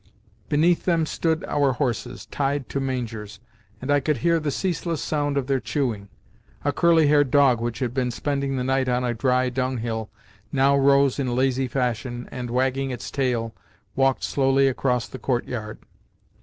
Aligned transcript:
Beneath 0.49 0.85
them 0.85 1.05
stood 1.05 1.45
our 1.45 1.73
horses, 1.73 2.25
tied 2.25 2.67
to 2.69 2.79
mangers, 2.79 3.39
and 3.79 3.91
I 3.91 3.99
could 3.99 4.17
hear 4.25 4.39
the 4.39 4.49
ceaseless 4.49 4.99
sound 4.99 5.37
of 5.37 5.45
their 5.45 5.59
chewing. 5.59 6.09
A 6.65 6.73
curly 6.73 7.05
haired 7.05 7.29
dog 7.29 7.61
which 7.61 7.77
had 7.77 7.93
been 7.93 8.09
spending 8.09 8.55
the 8.57 8.63
night 8.63 8.89
on 8.89 9.03
a 9.03 9.13
dry 9.13 9.49
dunghill 9.51 10.09
now 10.51 10.75
rose 10.75 11.19
in 11.19 11.35
lazy 11.35 11.67
fashion 11.67 12.27
and, 12.31 12.49
wagging 12.49 12.89
its 12.89 13.11
tail, 13.11 13.53
walked 13.95 14.23
slowly 14.23 14.67
across 14.67 15.07
the 15.07 15.19
courtyard. 15.19 15.77